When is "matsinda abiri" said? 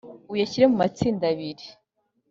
0.83-1.65